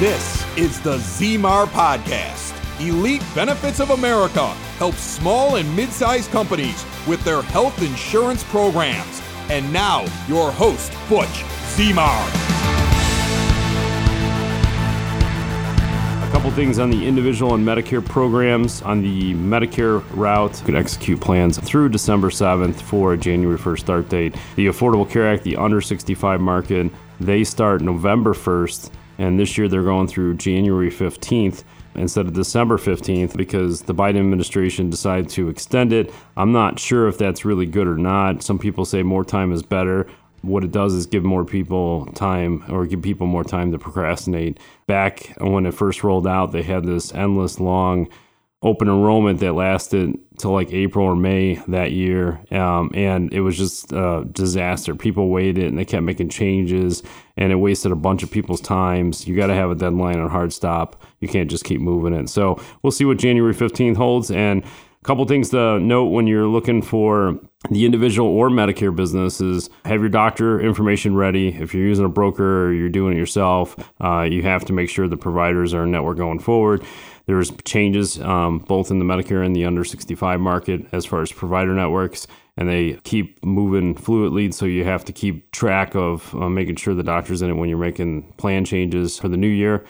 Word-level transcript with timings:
This 0.00 0.46
is 0.56 0.80
the 0.80 0.96
ZMAR 0.96 1.66
Podcast. 1.66 2.56
Elite 2.80 3.22
Benefits 3.34 3.80
of 3.80 3.90
America 3.90 4.46
helps 4.78 5.02
small 5.02 5.56
and 5.56 5.76
mid 5.76 5.90
sized 5.90 6.30
companies 6.30 6.86
with 7.06 7.22
their 7.22 7.42
health 7.42 7.82
insurance 7.82 8.42
programs. 8.44 9.20
And 9.50 9.70
now, 9.70 10.06
your 10.26 10.52
host, 10.52 10.90
Butch 11.06 11.44
ZMAR. 11.76 12.26
A 16.26 16.32
couple 16.32 16.50
things 16.52 16.78
on 16.78 16.88
the 16.88 17.06
individual 17.06 17.54
and 17.54 17.62
Medicare 17.62 18.02
programs. 18.02 18.80
On 18.80 19.02
the 19.02 19.34
Medicare 19.34 20.02
route, 20.16 20.58
you 20.60 20.64
can 20.64 20.76
execute 20.76 21.20
plans 21.20 21.58
through 21.58 21.90
December 21.90 22.30
7th 22.30 22.80
for 22.80 23.18
January 23.18 23.58
1st 23.58 23.80
start 23.80 24.08
date. 24.08 24.34
The 24.56 24.68
Affordable 24.68 25.10
Care 25.10 25.30
Act, 25.30 25.42
the 25.44 25.56
under 25.56 25.82
65 25.82 26.40
market, 26.40 26.90
they 27.20 27.44
start 27.44 27.82
November 27.82 28.32
1st 28.32 28.92
and 29.20 29.38
this 29.38 29.58
year 29.58 29.68
they're 29.68 29.82
going 29.82 30.08
through 30.08 30.34
January 30.34 30.90
15th 30.90 31.62
instead 31.94 32.26
of 32.26 32.32
December 32.32 32.78
15th 32.78 33.36
because 33.36 33.82
the 33.82 33.94
Biden 33.94 34.18
administration 34.18 34.88
decided 34.88 35.28
to 35.28 35.50
extend 35.50 35.92
it. 35.92 36.10
I'm 36.38 36.52
not 36.52 36.78
sure 36.78 37.06
if 37.06 37.18
that's 37.18 37.44
really 37.44 37.66
good 37.66 37.86
or 37.86 37.98
not. 37.98 38.42
Some 38.42 38.58
people 38.58 38.86
say 38.86 39.02
more 39.02 39.22
time 39.22 39.52
is 39.52 39.62
better. 39.62 40.06
What 40.40 40.64
it 40.64 40.72
does 40.72 40.94
is 40.94 41.04
give 41.04 41.22
more 41.22 41.44
people 41.44 42.06
time 42.14 42.64
or 42.70 42.86
give 42.86 43.02
people 43.02 43.26
more 43.26 43.44
time 43.44 43.72
to 43.72 43.78
procrastinate. 43.78 44.58
Back 44.86 45.34
when 45.36 45.66
it 45.66 45.74
first 45.74 46.02
rolled 46.02 46.26
out, 46.26 46.52
they 46.52 46.62
had 46.62 46.84
this 46.84 47.12
endless 47.14 47.60
long 47.60 48.08
open 48.62 48.88
enrollment 48.88 49.40
that 49.40 49.54
lasted 49.54 50.18
till 50.38 50.52
like 50.52 50.72
April 50.72 51.06
or 51.06 51.16
May 51.16 51.54
that 51.68 51.92
year. 51.92 52.40
Um, 52.50 52.90
and 52.94 53.32
it 53.32 53.40
was 53.40 53.56
just 53.56 53.90
a 53.92 54.26
disaster. 54.30 54.94
People 54.94 55.28
waited 55.28 55.64
and 55.64 55.78
they 55.78 55.84
kept 55.84 56.02
making 56.02 56.28
changes 56.28 57.02
and 57.38 57.52
it 57.52 57.56
wasted 57.56 57.90
a 57.90 57.96
bunch 57.96 58.22
of 58.22 58.30
people's 58.30 58.60
times. 58.60 59.26
You 59.26 59.34
got 59.34 59.46
to 59.46 59.54
have 59.54 59.70
a 59.70 59.74
deadline 59.74 60.18
on 60.18 60.28
hard 60.28 60.52
stop. 60.52 61.02
You 61.20 61.28
can't 61.28 61.50
just 61.50 61.64
keep 61.64 61.80
moving 61.80 62.12
it. 62.12 62.28
So 62.28 62.60
we'll 62.82 62.90
see 62.90 63.06
what 63.06 63.18
January 63.18 63.54
15th 63.54 63.96
holds. 63.96 64.30
And 64.30 64.62
a 64.62 65.04
couple 65.04 65.24
things 65.24 65.48
to 65.50 65.80
note 65.80 66.06
when 66.06 66.26
you're 66.26 66.46
looking 66.46 66.82
for 66.82 67.40
the 67.70 67.86
individual 67.86 68.28
or 68.28 68.50
Medicare 68.50 68.94
business 68.94 69.40
is 69.40 69.70
have 69.86 70.00
your 70.00 70.10
doctor 70.10 70.60
information 70.60 71.14
ready. 71.14 71.48
If 71.48 71.72
you're 71.72 71.86
using 71.86 72.04
a 72.04 72.10
broker 72.10 72.66
or 72.66 72.72
you're 72.74 72.90
doing 72.90 73.14
it 73.16 73.18
yourself, 73.18 73.76
uh, 74.02 74.22
you 74.22 74.42
have 74.42 74.66
to 74.66 74.74
make 74.74 74.90
sure 74.90 75.08
the 75.08 75.16
providers 75.16 75.72
are 75.72 75.86
network 75.86 76.18
going 76.18 76.38
forward. 76.38 76.84
There's 77.30 77.52
changes 77.64 78.20
um, 78.20 78.58
both 78.58 78.90
in 78.90 78.98
the 78.98 79.04
Medicare 79.04 79.46
and 79.46 79.54
the 79.54 79.64
under 79.64 79.84
65 79.84 80.40
market 80.40 80.84
as 80.90 81.06
far 81.06 81.22
as 81.22 81.30
provider 81.30 81.72
networks, 81.72 82.26
and 82.56 82.68
they 82.68 82.94
keep 83.04 83.44
moving 83.44 83.94
fluidly. 83.94 84.52
So 84.52 84.66
you 84.66 84.82
have 84.82 85.04
to 85.04 85.12
keep 85.12 85.52
track 85.52 85.94
of 85.94 86.34
uh, 86.34 86.48
making 86.48 86.74
sure 86.74 86.92
the 86.92 87.04
doctor's 87.04 87.40
in 87.40 87.48
it 87.48 87.52
when 87.52 87.68
you're 87.68 87.78
making 87.78 88.32
plan 88.32 88.64
changes 88.64 89.16
for 89.16 89.28
the 89.28 89.36
new 89.36 89.46
year. 89.46 89.86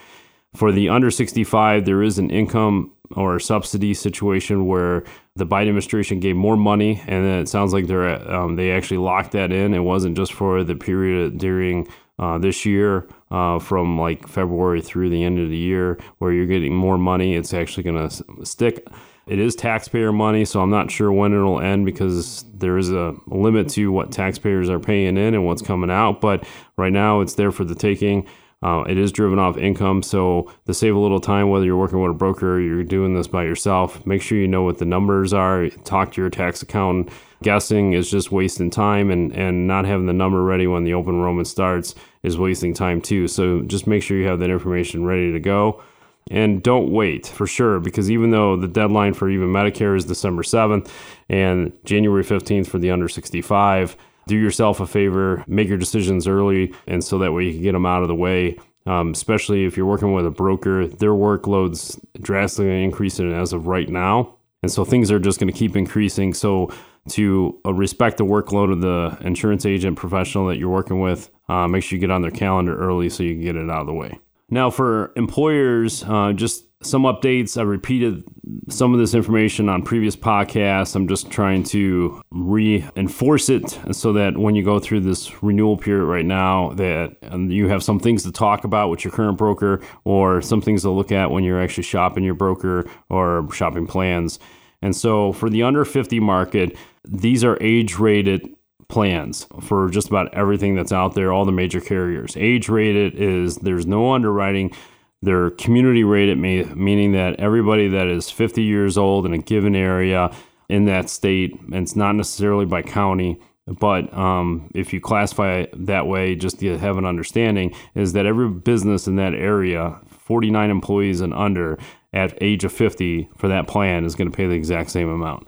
For 0.55 0.71
the 0.71 0.91
under 0.91 1.11
65, 1.11 1.87
there 1.87 2.03
is 2.03 2.19
an 2.19 2.29
income 2.29 2.93
or 3.17 3.41
subsidy 3.41 3.95
situation 3.95 4.67
where 4.67 5.05
the 5.35 5.47
Biden 5.47 5.69
administration 5.69 6.21
gave 6.21 6.37
more 6.37 6.59
money, 6.59 7.03
and 7.07 7.25
it 7.25 7.49
sounds 7.49 7.73
like 7.73 7.87
they're 7.87 8.31
um, 8.31 8.57
they 8.57 8.71
actually 8.71 8.99
locked 8.99 9.33
that 9.33 9.51
in. 9.51 9.73
It 9.73 9.79
wasn't 9.79 10.15
just 10.15 10.35
for 10.35 10.63
the 10.63 10.75
period 10.75 11.39
during 11.39 11.89
uh, 12.21 12.37
this 12.39 12.67
year 12.67 13.09
uh, 13.31 13.59
from 13.59 13.99
like 13.99 14.29
February 14.29 14.83
through 14.83 15.09
the 15.09 15.25
end 15.25 15.41
of 15.41 15.49
the 15.49 15.57
year 15.57 15.99
where 16.19 16.33
you're 16.33 16.47
getting 16.47 16.75
more 16.75 16.99
money. 16.99 17.35
It's 17.35 17.55
actually 17.55 17.83
going 17.83 18.09
to 18.09 18.47
stick. 18.47 18.87
It 19.27 19.39
is 19.39 19.55
taxpayer 19.55 20.13
money, 20.13 20.45
so 20.45 20.61
I'm 20.61 20.71
not 20.71 20.91
sure 20.91 21.11
when 21.11 21.33
it'll 21.33 21.61
end 21.61 21.87
because 21.87 22.45
there 22.53 22.77
is 22.77 22.91
a 22.91 23.15
limit 23.27 23.71
to 23.71 23.91
what 23.91 24.13
taxpayers 24.13 24.69
are 24.69 24.81
paying 24.81 25.17
in 25.17 25.35
and 25.35 25.47
what's 25.47 25.63
coming 25.63 25.91
out. 25.91 26.21
But 26.21 26.47
right 26.77 26.93
now, 26.93 27.21
it's 27.21 27.35
there 27.35 27.53
for 27.53 27.65
the 27.65 27.75
taking. 27.75 28.27
Uh, 28.63 28.85
it 28.87 28.99
is 28.99 29.11
driven 29.11 29.39
off 29.39 29.57
income, 29.57 30.03
so 30.03 30.53
to 30.67 30.75
save 30.75 30.95
a 30.95 30.99
little 30.99 31.21
time, 31.21 31.49
whether 31.49 31.65
you're 31.65 31.79
working 31.79 32.03
with 32.03 32.11
a 32.11 32.15
broker 32.15 32.57
or 32.57 32.61
you're 32.61 32.85
doing 32.85 33.15
this 33.15 33.27
by 33.27 33.45
yourself, 33.45 34.05
make 34.05 34.21
sure 34.21 34.37
you 34.37 34.49
know 34.49 34.63
what 34.63 34.77
the 34.77 34.85
numbers 34.85 35.33
are. 35.33 35.71
Talk 35.85 36.13
to 36.13 36.21
your 36.21 36.29
tax 36.29 36.61
accountant. 36.61 37.11
Guessing 37.43 37.95
is 37.95 38.11
just 38.11 38.31
wasting 38.31 38.71
time, 38.71 39.11
and, 39.11 39.33
and 39.33 39.67
not 39.67 39.87
having 39.87 40.07
the 40.07 40.13
number 40.13 40.43
ready 40.43 40.67
when 40.67 40.85
the 40.85 40.95
open 40.95 41.15
enrollment 41.15 41.49
starts 41.49 41.95
is 42.23 42.37
wasting 42.37 42.75
time 42.75 43.01
too. 43.01 43.29
So 43.29 43.63
just 43.63 43.87
make 43.87 44.03
sure 44.03 44.17
you 44.17 44.27
have 44.27 44.41
that 44.41 44.51
information 44.51 45.05
ready 45.05 45.33
to 45.33 45.41
go. 45.41 45.83
And 46.31 46.63
don't 46.63 46.93
wait 46.93 47.27
for 47.27 47.47
sure, 47.47 47.81
because 47.81 48.11
even 48.11 48.31
though 48.31 48.57
the 48.57 48.69
deadline 48.69 49.15
for 49.15 49.29
even 49.29 49.49
Medicare 49.49 49.97
is 49.97 50.05
December 50.05 50.43
7th 50.43 50.91
and 51.29 51.73
January 51.85 52.23
15th 52.23 52.69
for 52.69 52.79
the 52.79 52.91
under 52.91 53.09
65, 53.09 53.97
do 54.27 54.37
yourself 54.37 54.79
a 54.81 54.87
favor, 54.87 55.45
make 55.49 55.69
your 55.69 55.79
decisions 55.79 56.29
early, 56.29 56.73
and 56.87 57.03
so 57.03 57.19
that 57.19 57.33
way 57.33 57.47
you 57.47 57.53
can 57.53 57.63
get 57.63 57.73
them 57.73 57.87
out 57.87 58.03
of 58.03 58.09
the 58.09 58.15
way. 58.15 58.57
Um, 58.87 59.11
especially 59.11 59.65
if 59.65 59.77
you're 59.77 59.87
working 59.87 60.13
with 60.13 60.27
a 60.27 60.31
broker, 60.31 60.87
their 60.87 61.11
workloads 61.11 61.99
drastically 62.21 62.83
increasing 62.83 63.33
as 63.33 63.53
of 63.53 63.67
right 63.67 63.89
now. 63.89 64.37
And 64.63 64.71
so 64.71 64.85
things 64.85 65.11
are 65.11 65.19
just 65.19 65.41
going 65.41 65.53
to 65.53 65.59
keep 65.59 65.75
increasing. 65.77 66.35
So 66.35 66.71
to 67.09 67.59
uh, 67.65 67.73
respect 67.73 68.19
the 68.19 68.25
workload 68.25 68.73
of 68.73 68.81
the 68.81 69.17
insurance 69.27 69.65
agent 69.65 69.97
professional 69.97 70.47
that 70.49 70.59
you're 70.59 70.71
working 70.71 71.01
with. 71.01 71.31
Uh, 71.49 71.67
make 71.67 71.83
sure 71.83 71.97
you 71.97 72.01
get 72.01 72.11
on 72.11 72.23
their 72.23 72.31
calendar 72.31 72.77
early 72.77 73.09
so 73.09 73.23
you 73.23 73.35
can 73.35 73.43
get 73.43 73.57
it 73.57 73.71
out 73.71 73.81
of 73.81 73.87
the 73.87 73.95
way. 73.95 74.19
Now, 74.51 74.71
for 74.71 75.13
employers, 75.17 76.05
uh, 76.05 76.33
just 76.33 76.65
some 76.83 77.03
updates. 77.03 77.59
I 77.59 77.63
repeated 77.63 78.25
some 78.69 78.95
of 78.95 79.01
this 79.01 79.13
information 79.15 79.69
on 79.69 79.83
previous 79.83 80.17
podcasts. 80.17 80.97
I'm 80.97 81.09
just 81.09 81.31
trying 81.31 81.63
to 81.65 82.23
reinforce 82.31 83.51
it 83.51 83.79
so 83.93 84.15
that 84.15 84.39
when 84.39 84.55
you 84.55 84.65
go 84.65 84.79
through 84.79 85.01
this 85.01 85.43
renewal 85.43 85.77
period 85.77 86.07
right 86.07 86.25
now, 86.25 86.71
that 86.75 87.17
um, 87.23 87.51
you 87.51 87.69
have 87.69 87.83
some 87.83 88.01
things 88.01 88.23
to 88.23 88.33
talk 88.33 88.65
about 88.65 88.89
with 88.89 89.05
your 89.05 89.13
current 89.13 89.37
broker, 89.37 89.83
or 90.05 90.41
some 90.41 90.63
things 90.63 90.83
to 90.83 90.91
look 90.91 91.13
at 91.13 91.31
when 91.31 91.45
you're 91.45 91.61
actually 91.61 91.83
shopping 91.83 92.25
your 92.25 92.35
broker 92.35 92.89
or 93.11 93.47
shopping 93.53 93.87
plans. 93.87 94.39
And 94.81 94.97
so 94.97 95.33
for 95.33 95.51
the 95.51 95.63
under 95.63 95.85
50 95.85 96.19
market, 96.21 96.77
these 97.05 97.45
are 97.45 97.59
age 97.61 97.99
rated 97.99 98.49
plans 98.89 99.47
for 99.61 99.89
just 99.91 100.09
about 100.09 100.33
everything 100.35 100.75
that's 100.75 100.93
out 100.93 101.15
there, 101.15 101.31
all 101.33 101.45
the 101.45 101.53
major 101.53 101.81
carriers. 101.81 102.37
Age 102.39 102.69
rated 102.71 103.15
is 103.15 103.57
there's 103.57 103.87
no 103.87 104.13
underwriting. 104.13 104.75
They're 105.23 105.51
community 105.51 106.03
rated, 106.03 106.39
me 106.39 106.65
meaning 106.65 107.13
that 107.13 107.39
everybody 107.39 107.89
that 107.89 108.07
is 108.07 108.31
50 108.31 108.63
years 108.63 108.97
old 108.97 109.27
in 109.27 109.35
a 109.35 109.39
given 109.39 109.77
area 109.77 110.35
in 110.69 110.87
that 110.87 111.11
state, 111.11 111.61
and 111.61 111.75
it's 111.75 111.97
not 111.97 112.15
necessarily 112.15 112.65
by 112.65 112.83
county, 112.83 113.39
but 113.67 114.13
um, 114.17 114.71
if 114.75 114.93
you 114.93 115.01
classify 115.01 115.59
it 115.59 115.87
that 115.87 116.07
way, 116.07 116.35
just 116.35 116.61
to 116.61 116.79
have 116.79 116.97
an 116.97 117.05
understanding, 117.05 117.75
is 117.95 118.15
that 118.15 118.27
every 118.27 118.49
business 118.49 119.07
in 119.07 119.17
that 119.17 119.35
area, 119.35 120.01
49 120.07 120.71
employees 120.71 121.21
and 121.21 121.35
under, 121.35 121.79
at 122.13 122.37
age 122.43 122.65
of 122.65 122.73
50 122.73 123.29
for 123.37 123.49
that 123.49 123.69
plan 123.69 124.05
is 124.05 124.15
going 124.15 124.31
to 124.31 124.37
pay 124.37 124.47
the 124.47 124.55
exact 124.55 124.91
same 124.91 125.09
amount. 125.09 125.47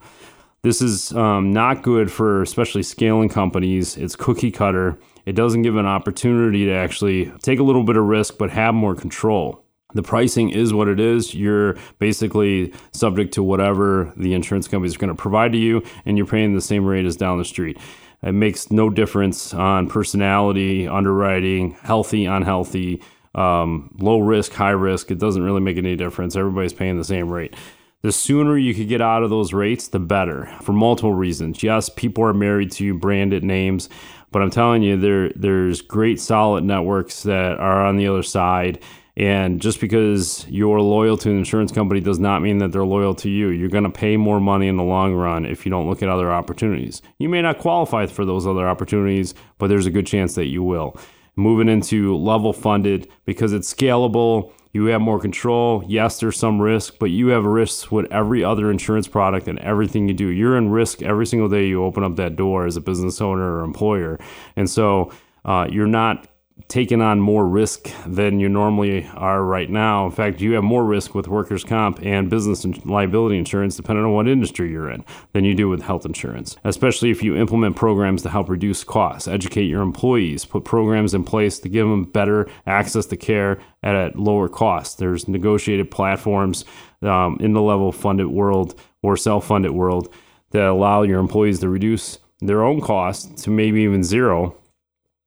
This 0.62 0.80
is 0.80 1.12
um, 1.12 1.52
not 1.52 1.82
good 1.82 2.12
for 2.12 2.42
especially 2.42 2.84
scaling 2.84 3.28
companies. 3.28 3.96
It's 3.96 4.14
cookie 4.14 4.52
cutter. 4.52 4.96
It 5.26 5.32
doesn't 5.32 5.62
give 5.62 5.76
an 5.76 5.86
opportunity 5.86 6.66
to 6.66 6.72
actually 6.72 7.32
take 7.42 7.58
a 7.58 7.64
little 7.64 7.82
bit 7.82 7.96
of 7.96 8.04
risk, 8.04 8.38
but 8.38 8.50
have 8.50 8.74
more 8.74 8.94
control. 8.94 9.61
The 9.94 10.02
pricing 10.02 10.50
is 10.50 10.72
what 10.72 10.88
it 10.88 11.00
is. 11.00 11.34
You're 11.34 11.76
basically 11.98 12.72
subject 12.92 13.34
to 13.34 13.42
whatever 13.42 14.12
the 14.16 14.34
insurance 14.34 14.68
company 14.68 14.88
is 14.88 14.96
going 14.96 15.14
to 15.14 15.14
provide 15.14 15.52
to 15.52 15.58
you, 15.58 15.82
and 16.04 16.16
you're 16.16 16.26
paying 16.26 16.54
the 16.54 16.60
same 16.60 16.84
rate 16.84 17.06
as 17.06 17.16
down 17.16 17.38
the 17.38 17.44
street. 17.44 17.78
It 18.22 18.32
makes 18.32 18.70
no 18.70 18.88
difference 18.88 19.52
on 19.52 19.88
personality, 19.88 20.86
underwriting, 20.86 21.72
healthy, 21.82 22.26
unhealthy 22.26 23.02
um, 23.34 23.94
low 23.98 24.20
risk, 24.20 24.52
high 24.52 24.70
risk, 24.70 25.10
it 25.10 25.18
doesn't 25.18 25.42
really 25.42 25.60
make 25.60 25.76
any 25.76 25.96
difference. 25.96 26.36
Everybody's 26.36 26.72
paying 26.72 26.98
the 26.98 27.04
same 27.04 27.30
rate. 27.30 27.54
The 28.02 28.12
sooner 28.12 28.58
you 28.58 28.74
could 28.74 28.88
get 28.88 29.00
out 29.00 29.22
of 29.22 29.30
those 29.30 29.52
rates, 29.52 29.88
the 29.88 30.00
better 30.00 30.46
for 30.62 30.72
multiple 30.72 31.14
reasons. 31.14 31.62
Yes, 31.62 31.88
people 31.88 32.24
are 32.24 32.34
married 32.34 32.72
to 32.72 32.94
branded 32.94 33.44
names, 33.44 33.88
but 34.32 34.42
I'm 34.42 34.50
telling 34.50 34.82
you, 34.82 34.96
there 34.96 35.30
there's 35.36 35.80
great 35.82 36.20
solid 36.20 36.64
networks 36.64 37.22
that 37.22 37.58
are 37.58 37.86
on 37.86 37.96
the 37.96 38.08
other 38.08 38.24
side. 38.24 38.82
And 39.16 39.60
just 39.60 39.78
because 39.78 40.46
you're 40.48 40.80
loyal 40.80 41.18
to 41.18 41.30
an 41.30 41.36
insurance 41.36 41.70
company 41.70 42.00
does 42.00 42.18
not 42.18 42.40
mean 42.40 42.58
that 42.58 42.72
they're 42.72 42.84
loyal 42.84 43.14
to 43.16 43.28
you. 43.28 43.48
You're 43.48 43.68
going 43.68 43.84
to 43.84 43.90
pay 43.90 44.16
more 44.16 44.40
money 44.40 44.68
in 44.68 44.78
the 44.78 44.82
long 44.82 45.14
run 45.14 45.44
if 45.44 45.66
you 45.66 45.70
don't 45.70 45.88
look 45.88 46.02
at 46.02 46.08
other 46.08 46.32
opportunities. 46.32 47.02
You 47.18 47.28
may 47.28 47.42
not 47.42 47.58
qualify 47.58 48.06
for 48.06 48.24
those 48.24 48.46
other 48.46 48.66
opportunities, 48.66 49.34
but 49.58 49.66
there's 49.66 49.86
a 49.86 49.90
good 49.90 50.06
chance 50.06 50.34
that 50.36 50.46
you 50.46 50.62
will 50.62 50.96
moving 51.36 51.68
into 51.68 52.16
level 52.16 52.52
funded 52.52 53.08
because 53.24 53.52
it's 53.52 53.72
scalable. 53.72 54.52
You 54.72 54.86
have 54.86 55.00
more 55.00 55.20
control. 55.20 55.84
Yes, 55.86 56.20
there's 56.20 56.38
some 56.38 56.60
risk, 56.60 56.94
but 56.98 57.10
you 57.10 57.28
have 57.28 57.44
risks 57.44 57.90
with 57.90 58.10
every 58.10 58.42
other 58.42 58.70
insurance 58.70 59.06
product 59.06 59.48
and 59.48 59.58
everything 59.58 60.08
you 60.08 60.14
do. 60.14 60.28
You're 60.28 60.56
in 60.56 60.70
risk 60.70 61.02
every 61.02 61.26
single 61.26 61.48
day 61.48 61.66
you 61.66 61.84
open 61.84 62.04
up 62.04 62.16
that 62.16 62.36
door 62.36 62.66
as 62.66 62.76
a 62.76 62.80
business 62.80 63.20
owner 63.20 63.58
or 63.58 63.64
employer. 63.64 64.18
And 64.56 64.68
so 64.68 65.12
uh, 65.44 65.68
you're 65.70 65.86
not 65.86 66.26
taken 66.68 67.00
on 67.00 67.20
more 67.20 67.46
risk 67.46 67.90
than 68.06 68.40
you 68.40 68.48
normally 68.48 69.06
are 69.14 69.44
right 69.44 69.68
now. 69.68 70.06
In 70.06 70.12
fact, 70.12 70.40
you 70.40 70.52
have 70.52 70.64
more 70.64 70.84
risk 70.84 71.14
with 71.14 71.28
workers' 71.28 71.64
comp 71.64 72.00
and 72.02 72.30
business 72.30 72.64
and 72.64 72.84
liability 72.86 73.38
insurance, 73.38 73.76
depending 73.76 74.04
on 74.04 74.12
what 74.12 74.28
industry 74.28 74.70
you're 74.70 74.90
in, 74.90 75.04
than 75.32 75.44
you 75.44 75.54
do 75.54 75.68
with 75.68 75.82
health 75.82 76.06
insurance, 76.06 76.56
especially 76.64 77.10
if 77.10 77.22
you 77.22 77.36
implement 77.36 77.76
programs 77.76 78.22
to 78.22 78.30
help 78.30 78.48
reduce 78.48 78.84
costs, 78.84 79.28
educate 79.28 79.64
your 79.64 79.82
employees, 79.82 80.44
put 80.44 80.64
programs 80.64 81.14
in 81.14 81.24
place 81.24 81.58
to 81.58 81.68
give 81.68 81.88
them 81.88 82.04
better 82.04 82.48
access 82.66 83.06
to 83.06 83.16
care 83.16 83.60
at 83.82 83.94
a 83.94 84.12
lower 84.14 84.48
cost. 84.48 84.98
There's 84.98 85.28
negotiated 85.28 85.90
platforms 85.90 86.64
um, 87.02 87.36
in 87.40 87.52
the 87.52 87.62
level 87.62 87.92
funded 87.92 88.28
world 88.28 88.78
or 89.02 89.16
self 89.16 89.46
funded 89.46 89.72
world 89.72 90.12
that 90.50 90.64
allow 90.64 91.02
your 91.02 91.18
employees 91.18 91.60
to 91.60 91.68
reduce 91.68 92.18
their 92.40 92.62
own 92.62 92.80
costs 92.80 93.42
to 93.44 93.50
maybe 93.50 93.82
even 93.82 94.02
zero 94.02 94.56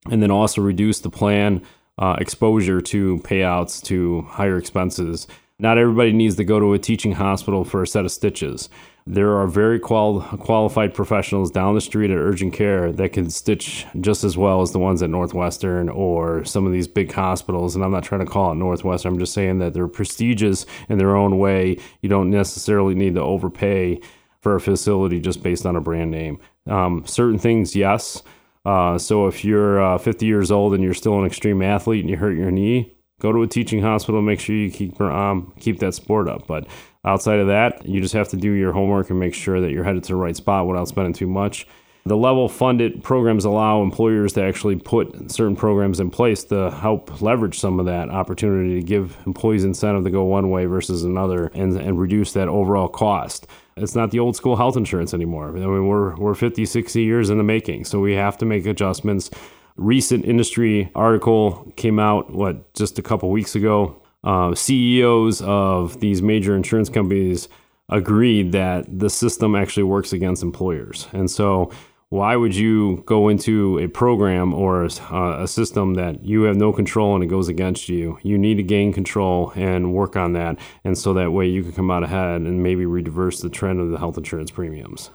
and 0.10 0.22
then 0.22 0.32
also 0.32 0.62
reduce 0.62 1.00
the 1.00 1.10
plan 1.10 1.62
uh, 1.98 2.16
exposure 2.20 2.82
to 2.82 3.18
payouts 3.20 3.82
to 3.84 4.22
higher 4.24 4.58
expenses. 4.58 5.28
Not 5.58 5.78
everybody 5.78 6.12
needs 6.12 6.36
to 6.36 6.44
go 6.44 6.60
to 6.60 6.74
a 6.74 6.80
teaching 6.80 7.14
hospital 7.14 7.64
for 7.64 7.82
a 7.82 7.88
set 7.88 8.04
of 8.04 8.12
stitches. 8.12 8.70
There 9.08 9.38
are 9.38 9.48
very 9.48 9.80
qual- 9.80 10.22
qualified 10.40 10.94
professionals 10.94 11.52
down 11.52 11.76
the 11.76 11.82
street 11.82 12.10
at 12.10 12.18
urgent 12.18 12.54
care 12.54 12.92
that 12.92 13.14
can 13.14 13.30
stitch 13.30 13.86
just 14.02 14.24
as 14.24 14.36
well 14.36 14.62
as 14.62 14.72
the 14.72 14.80
ones 14.80 15.04
at 15.04 15.12
Northwestern 15.12 15.90
or 15.90 16.44
some 16.44 16.66
of 16.66 16.74
these 16.74 16.88
big 16.88 17.12
hospitals. 17.12 17.76
And 17.76 17.86
I'm 17.86 17.92
not 17.92 18.04
trying 18.04 18.26
to 18.26 18.32
call 18.32 18.52
it 18.52 18.56
Northwestern, 18.56 19.14
I'm 19.14 19.20
just 19.20 19.34
saying 19.34 19.60
that 19.60 19.74
they're 19.74 19.88
prestigious 19.88 20.66
in 20.90 20.98
their 20.98 21.16
own 21.16 21.38
way. 21.38 21.78
You 22.02 22.10
don't 22.10 22.32
necessarily 22.32 22.96
need 22.96 23.14
to 23.14 23.22
overpay 23.22 24.02
for 24.42 24.56
a 24.56 24.62
facility 24.62 25.20
just 25.20 25.42
based 25.42 25.66
on 25.66 25.76
a 25.76 25.82
brand 25.82 26.12
name. 26.12 26.40
Um, 26.68 27.06
certain 27.06 27.40
things, 27.40 27.76
yes. 27.76 28.24
Uh, 28.66 28.98
so 28.98 29.28
if 29.28 29.46
you're 29.46 29.82
uh, 29.82 29.98
50 29.98 30.26
years 30.26 30.52
old 30.52 30.74
and 30.74 30.84
you're 30.84 30.94
still 30.94 31.20
an 31.20 31.26
extreme 31.26 31.62
athlete 31.62 32.02
and 32.02 32.10
you 32.10 32.18
hurt 32.18 32.36
your 32.36 32.52
knee, 32.52 32.96
go 33.20 33.32
to 33.32 33.44
a 33.44 33.48
teaching 33.48 33.82
hospital. 33.82 34.22
Make 34.22 34.40
sure 34.40 34.56
you 34.56 34.72
keep 34.72 35.00
um, 35.00 35.54
keep 35.60 35.80
that 35.80 35.94
sport 35.94 36.28
up. 36.28 36.48
But 36.48 36.68
outside 37.06 37.40
of 37.40 37.48
that, 37.48 37.86
you 37.86 38.02
just 38.02 38.14
have 38.14 38.30
to 38.30 38.38
do 38.38 38.52
your 38.52 38.74
homework 38.74 39.10
and 39.10 39.20
make 39.20 39.34
sure 39.34 39.62
that 39.62 39.72
you're 39.72 39.84
headed 39.84 40.04
to 40.04 40.14
the 40.14 40.16
right 40.16 40.36
spot 40.36 40.68
without 40.68 40.88
spending 40.88 41.14
too 41.14 41.28
much. 41.28 41.68
The 42.08 42.16
level 42.16 42.48
funded 42.48 43.04
programs 43.04 43.46
allow 43.46 43.82
employers 43.82 44.34
to 44.34 44.44
actually 44.44 44.76
put 44.76 45.32
certain 45.32 45.56
programs 45.56 46.00
in 46.00 46.12
place 46.12 46.44
to 46.46 46.70
help 46.70 47.20
leverage 47.20 47.58
some 47.58 47.80
of 47.80 47.88
that 47.88 48.12
opportunity 48.12 48.80
to 48.80 48.86
give 48.86 49.18
employees 49.26 49.64
incentive 49.64 50.04
to 50.04 50.12
go 50.12 50.24
one 50.24 50.52
way 50.52 50.66
versus 50.66 51.04
another 51.04 51.48
and, 51.56 51.76
and 51.76 52.00
reduce 52.00 52.32
that 52.34 52.48
overall 52.48 52.88
cost. 52.88 53.48
It's 53.76 53.96
not 53.96 54.12
the 54.12 54.20
old 54.20 54.36
school 54.36 54.56
health 54.56 54.78
insurance 54.78 55.16
anymore. 55.16 55.50
I 55.50 55.54
mean, 55.54 55.88
we're, 55.88 56.16
we're 56.18 56.36
50, 56.36 56.64
60 56.64 57.02
years 57.02 57.32
in 57.32 57.40
the 57.40 57.44
making, 57.44 57.86
so 57.86 58.00
we 58.00 58.14
have 58.14 58.38
to 58.38 58.46
make 58.46 58.68
adjustments. 58.68 59.32
Recent 59.76 60.26
industry 60.26 60.92
article 60.94 61.74
came 61.76 61.98
out, 61.98 62.32
what, 62.32 62.72
just 62.76 63.00
a 63.00 63.02
couple 63.02 63.32
weeks 63.32 63.56
ago. 63.56 64.00
Uh, 64.24 64.54
CEOs 64.54 65.42
of 65.42 66.00
these 66.02 66.22
major 66.22 66.56
insurance 66.56 66.88
companies 66.88 67.50
agreed 67.90 68.52
that 68.52 68.86
the 69.00 69.10
system 69.10 69.56
actually 69.56 69.84
works 69.84 70.14
against 70.14 70.44
employers. 70.44 71.08
And 71.12 71.30
so 71.30 71.72
why 72.16 72.38
would 72.38 72.56
you 72.56 73.04
go 73.06 73.28
into 73.28 73.78
a 73.80 73.88
program 73.88 74.54
or 74.54 74.86
a, 74.86 74.90
uh, 75.12 75.44
a, 75.44 75.48
system 75.48 75.96
that 75.96 76.24
you 76.24 76.44
have 76.44 76.56
no 76.56 76.72
control 76.72 77.14
and 77.14 77.22
it 77.22 77.28
goes 77.28 77.50
against 77.50 77.90
you? 77.90 78.18
You 78.24 78.38
need 78.38 78.56
to 78.56 78.64
gain 78.64 78.94
control 78.94 79.52
and 79.54 79.94
work 79.94 80.16
on 80.16 80.32
that, 80.32 80.58
and 80.86 80.98
so 80.98 81.14
that 81.16 81.32
way 81.32 81.48
you 81.48 81.62
can 81.62 81.74
come 81.74 81.92
out 81.92 82.04
ahead 82.04 82.40
and 82.42 82.64
maybe 82.64 82.86
reverse 82.86 83.42
the 83.42 83.50
trend 83.50 83.82
of 83.82 83.90
the 83.90 83.98
health 83.98 84.18
insurance 84.18 84.50
premiums. 84.50 85.12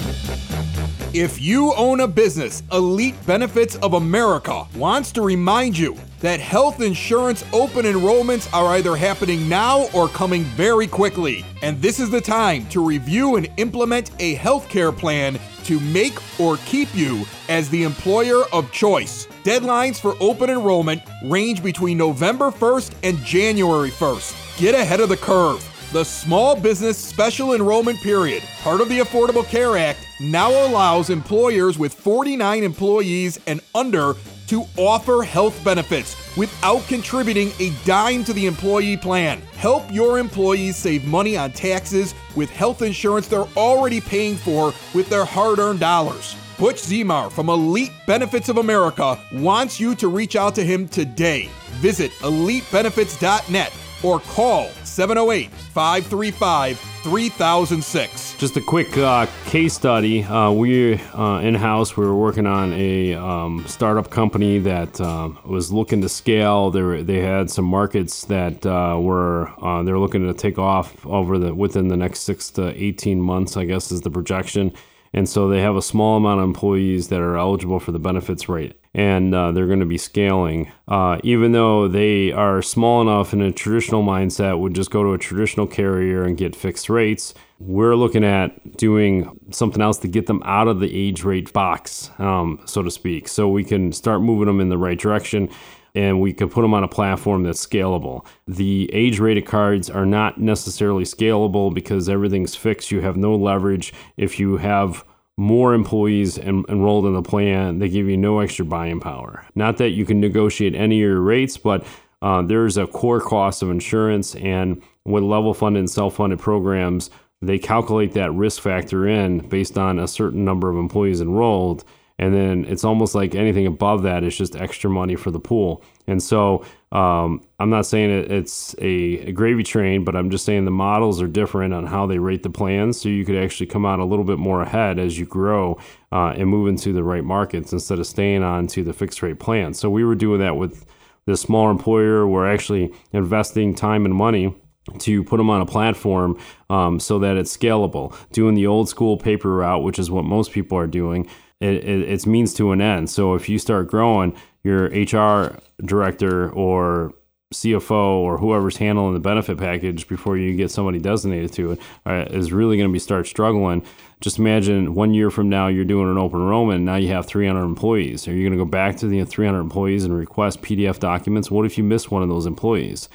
If 1.14 1.41
you 1.41 1.73
own 1.75 2.00
a 2.00 2.06
business, 2.06 2.62
Elite 2.70 3.17
Benefits 3.26 3.76
of 3.76 3.94
America 3.94 4.67
wants 4.76 5.11
to 5.12 5.23
remind 5.23 5.79
you 5.79 5.96
that 6.20 6.38
health 6.38 6.82
insurance 6.82 7.44
open 7.55 7.87
enrollments 7.87 8.53
are 8.53 8.76
either 8.76 8.94
happening 8.94 9.49
now 9.49 9.88
or 9.94 10.06
coming 10.08 10.44
very 10.44 10.87
quickly. 10.87 11.44
And 11.62 11.81
this 11.81 11.99
is 11.99 12.11
the 12.11 12.20
time 12.20 12.67
to 12.69 12.85
review 12.85 13.37
and 13.37 13.49
implement 13.56 14.11
a 14.19 14.37
healthcare 14.37 14.96
plan 14.96 15.41
to 15.70 15.78
make 15.78 16.19
or 16.40 16.56
keep 16.67 16.93
you 16.96 17.25
as 17.49 17.70
the 17.70 17.84
employer 17.84 18.43
of 18.52 18.72
choice. 18.72 19.28
Deadlines 19.44 20.00
for 20.00 20.17
open 20.19 20.50
enrollment 20.50 21.00
range 21.26 21.62
between 21.62 21.96
November 21.96 22.50
1st 22.50 22.93
and 23.05 23.17
January 23.19 23.90
1st. 23.90 24.58
Get 24.58 24.75
ahead 24.75 24.99
of 24.99 25.08
the 25.08 25.17
curve. 25.17 25.64
The 25.93 26.05
Small 26.05 26.56
Business 26.56 26.99
Special 26.99 27.55
Enrollment 27.55 28.00
Period, 28.00 28.43
part 28.62 28.81
of 28.81 28.88
the 28.88 28.99
Affordable 28.99 29.46
Care 29.46 29.76
Act, 29.76 30.05
now 30.20 30.50
allows 30.67 31.08
employers 31.08 31.78
with 31.78 31.94
49 31.94 32.64
employees 32.64 33.38
and 33.46 33.61
under 33.72 34.14
to 34.50 34.64
offer 34.76 35.23
health 35.23 35.62
benefits 35.64 36.17
without 36.37 36.82
contributing 36.88 37.52
a 37.61 37.73
dime 37.85 38.25
to 38.25 38.32
the 38.32 38.47
employee 38.47 38.97
plan. 38.97 39.41
Help 39.56 39.85
your 39.93 40.19
employees 40.19 40.76
save 40.76 41.06
money 41.06 41.37
on 41.37 41.52
taxes 41.52 42.14
with 42.35 42.50
health 42.50 42.82
insurance 42.82 43.29
they're 43.29 43.47
already 43.56 44.00
paying 44.00 44.35
for 44.35 44.75
with 44.93 45.08
their 45.08 45.25
hard 45.25 45.61
earned 45.61 45.79
dollars. 45.79 46.35
Butch 46.58 46.76
Zemar 46.82 47.31
from 47.31 47.49
Elite 47.49 47.93
Benefits 48.06 48.49
of 48.49 48.58
America 48.58 49.19
wants 49.32 49.81
you 49.81 49.94
to 49.94 50.08
reach 50.08 50.35
out 50.37 50.55
to 50.56 50.64
him 50.64 50.88
today. 50.88 51.49
Visit 51.81 52.11
elitebenefits.net 52.20 53.73
or 54.02 54.20
call 54.20 54.69
708 54.85 55.50
535 55.50 56.79
3006. 57.02 58.35
Just 58.37 58.56
a 58.56 58.61
quick 58.61 58.97
uh, 58.99 59.26
case 59.47 59.75
study. 59.75 60.23
Uh, 60.23 60.50
we 60.50 60.94
uh, 60.94 61.41
in 61.41 61.55
house 61.55 61.97
we 61.97 62.05
were 62.05 62.17
working 62.17 62.47
on 62.47 62.73
a 62.75 63.14
um, 63.14 63.64
startup 63.67 64.11
company 64.11 64.58
that 64.58 65.00
uh, 65.00 65.31
was 65.44 65.73
looking 65.73 66.00
to 66.02 66.08
scale. 66.08 66.70
They, 66.70 66.82
were, 66.82 67.02
they 67.02 67.20
had 67.20 67.50
some 67.50 67.64
markets 67.64 68.25
that 68.26 68.64
uh, 68.67 68.99
were 69.00 69.49
uh, 69.62 69.82
they're 69.82 69.99
looking 69.99 70.26
to 70.26 70.35
take 70.35 70.58
off 70.58 71.05
over 71.06 71.38
the 71.38 71.55
within 71.55 71.88
the 71.88 71.96
next 71.96 72.20
six 72.20 72.50
to 72.53 72.69
eighteen 72.82 73.20
months. 73.20 73.56
I 73.56 73.64
guess 73.64 73.91
is 73.91 74.03
the 74.03 74.11
projection. 74.11 74.73
And 75.12 75.29
so 75.29 75.49
they 75.49 75.61
have 75.61 75.75
a 75.75 75.82
small 75.82 76.17
amount 76.17 76.38
of 76.38 76.44
employees 76.44 77.08
that 77.08 77.20
are 77.20 77.37
eligible 77.37 77.81
for 77.81 77.91
the 77.91 77.99
benefits 77.99 78.49
rate 78.49 78.80
and 78.93 79.35
uh, 79.35 79.53
they're 79.53 79.67
going 79.67 79.81
to 79.81 79.87
be 79.87 79.99
scaling. 79.99 80.71
Uh, 80.89 81.19
even 81.23 81.53
though 81.53 81.87
they 81.87 82.33
are 82.33 82.61
small 82.61 83.01
enough 83.01 83.33
in 83.33 83.41
a 83.41 83.53
traditional 83.53 84.03
mindset, 84.03 84.59
would 84.59 84.75
just 84.75 84.91
go 84.91 85.03
to 85.03 85.13
a 85.13 85.19
traditional 85.19 85.67
carrier 85.67 86.25
and 86.25 86.37
get 86.37 86.57
fixed 86.57 86.91
rates. 86.91 87.33
We're 87.59 87.95
looking 87.95 88.25
at 88.25 88.77
doing 88.77 89.39
something 89.51 89.83
else 89.83 89.99
to 89.99 90.09
get 90.09 90.27
them 90.27 90.43
out 90.45 90.67
of 90.67 90.81
the 90.81 90.95
age 90.95 91.23
rate 91.23 91.53
box, 91.53 92.11
um, 92.19 92.61
so 92.65 92.83
to 92.83 92.91
speak, 92.91 93.29
so 93.29 93.49
we 93.49 93.65
can 93.65 93.93
start 93.93 94.23
moving 94.23 94.47
them 94.47 94.61
in 94.61 94.71
the 94.71 94.79
right 94.79 94.99
direction 94.99 95.51
and 95.95 96.21
we 96.21 96.33
can 96.33 96.49
put 96.49 96.63
them 96.63 96.75
on 96.75 96.85
a 96.85 96.89
platform 96.89 97.43
that's 97.43 97.65
scalable. 97.65 98.25
The 98.47 98.89
age 98.93 99.19
rated 99.19 99.47
cards 99.47 99.91
are 99.91 100.07
not 100.07 100.41
necessarily 100.41 101.05
scalable 101.05 101.75
because 101.75 102.09
everything's 102.09 102.55
fixed. 102.55 102.91
You 102.91 103.01
have 103.01 103.17
no 103.17 103.35
leverage. 103.35 103.93
If 104.17 104.39
you 104.39 104.59
have 104.59 105.05
more 105.41 105.73
employees 105.73 106.39
en- 106.39 106.67
enrolled 106.69 107.07
in 107.07 107.15
the 107.15 107.23
plan, 107.23 107.79
they 107.79 107.89
give 107.89 108.07
you 108.07 108.17
no 108.17 108.41
extra 108.41 108.63
buying 108.63 109.01
power. 109.01 109.43
Not 109.55 109.79
that 109.79 109.91
you 109.91 110.05
can 110.05 110.21
negotiate 110.21 110.75
any 110.75 110.97
of 111.03 111.09
your 111.09 111.20
rates, 111.23 111.56
but 111.56 111.87
uh, 112.20 112.43
there's 112.43 112.77
a 112.77 112.87
core 112.87 113.23
cost 113.23 113.63
of 113.63 113.70
insurance, 113.70 114.35
and 114.35 114.82
with 115.06 115.25
level 115.25 115.55
funded 115.55 115.81
and 115.81 115.91
self 115.91 116.17
funded 116.17 116.41
programs, 116.41 117.09
they 117.41 117.59
calculate 117.59 118.13
that 118.13 118.32
risk 118.32 118.61
factor 118.61 119.09
in 119.09 119.39
based 119.49 119.79
on 119.79 119.99
a 119.99 120.06
certain 120.06 120.44
number 120.44 120.69
of 120.69 120.77
employees 120.77 121.23
enrolled 121.23 121.85
and 122.20 122.35
then 122.35 122.67
it's 122.67 122.85
almost 122.85 123.15
like 123.15 123.35
anything 123.35 123.67
above 123.67 124.03
that 124.03 124.23
is 124.23 124.37
just 124.37 124.55
extra 124.55 124.91
money 124.91 125.17
for 125.17 125.31
the 125.31 125.41
pool. 125.41 125.82
And 126.10 126.20
so 126.20 126.64
um, 126.90 127.46
I'm 127.60 127.70
not 127.70 127.86
saying 127.86 128.10
it, 128.10 128.32
it's 128.32 128.74
a, 128.79 129.29
a, 129.29 129.32
gravy 129.32 129.62
train, 129.62 130.05
but 130.05 130.17
I'm 130.17 130.29
just 130.29 130.44
saying 130.44 130.64
the 130.64 130.72
models 130.72 131.22
are 131.22 131.29
different 131.29 131.72
on 131.72 131.86
how 131.86 132.05
they 132.06 132.19
rate 132.19 132.43
the 132.43 132.50
plans. 132.50 133.00
So 133.00 133.08
you 133.08 133.24
could 133.24 133.36
actually 133.36 133.67
come 133.67 133.86
out 133.86 134.00
a 134.00 134.05
little 134.05 134.24
bit 134.24 134.38
more 134.38 134.60
ahead 134.60 134.98
as 134.98 135.17
you 135.17 135.24
grow 135.24 135.79
uh, 136.10 136.34
and 136.36 136.48
move 136.48 136.67
into 136.67 136.93
the 136.93 137.05
right 137.05 137.22
markets 137.22 137.72
instead 137.72 138.00
of 138.00 138.08
staying 138.08 138.43
on 138.43 138.67
to 138.69 138.82
the 138.82 138.93
fixed 138.93 139.22
rate 139.22 139.38
plan. 139.38 139.72
So 139.72 139.88
we 139.88 140.05
were 140.05 140.17
doing 140.17 140.40
that 140.40 140.56
with 140.56 140.84
the 141.26 141.36
small 141.36 141.70
employer. 141.70 142.26
We're 142.26 142.52
actually 142.52 142.93
investing 143.12 143.76
time 143.76 144.05
and 144.05 144.14
money 144.14 144.56
to 144.98 145.22
put 145.22 145.36
them 145.36 145.48
on 145.48 145.60
a 145.60 145.67
platform 145.67 146.40
um, 146.70 146.98
so 146.98 147.20
that 147.20 147.36
it's 147.36 147.56
scalable. 147.56 148.17
Doing 148.32 148.56
the 148.56 148.67
old 148.67 148.88
school 148.88 149.17
paper 149.17 149.55
route, 149.55 149.84
which 149.84 150.00
is 150.00 150.10
what 150.10 150.24
most 150.24 150.50
people 150.50 150.76
are 150.76 150.88
doing 150.88 151.29
it, 151.60 151.84
it, 151.84 152.08
it's 152.08 152.26
means 152.26 152.55
to 152.55 152.72
an 152.72 152.81
end. 152.81 153.10
So 153.10 153.34
if 153.34 153.48
you 153.48 153.58
start 153.58 153.88
growing, 153.88 154.34
your 154.62 154.86
HR 154.86 155.58
director 155.84 156.50
or 156.50 157.14
CFO 157.52 158.19
or 158.20 158.38
whoever's 158.38 158.76
handling 158.76 159.14
the 159.14 159.20
benefit 159.20 159.58
package 159.58 160.06
before 160.06 160.36
you 160.36 160.56
get 160.56 160.70
somebody 160.70 161.00
designated 161.00 161.52
to 161.55 161.72
it 161.72 161.81
uh, 162.06 162.26
is 162.31 162.52
really 162.52 162.76
going 162.76 162.88
to 162.88 162.93
be 162.93 162.98
start 162.98 163.26
struggling. 163.26 163.82
Just 164.20 164.38
imagine 164.38 164.94
one 164.94 165.14
year 165.14 165.31
from 165.31 165.48
now 165.48 165.67
you're 165.67 165.84
doing 165.84 166.08
an 166.08 166.19
open 166.19 166.40
enrollment 166.40 166.76
and 166.76 166.86
now 166.86 166.96
you 166.96 167.08
have 167.08 167.26
300 167.26 167.64
employees. 167.64 168.29
Are 168.29 168.32
you 168.32 168.44
going 168.44 168.56
to 168.56 168.64
go 168.64 168.70
back 168.70 168.98
to 168.98 169.08
the 169.08 169.24
300 169.24 169.58
employees 169.58 170.05
and 170.05 170.17
request 170.17 170.62
PDF 170.62 171.00
documents? 171.00 171.50
What 171.50 171.67
if 171.67 171.76
you 171.76 171.82
miss 171.82 172.10
one 172.10 172.22
of 172.22 172.29
those 172.29 172.46
employees? 172.46 173.08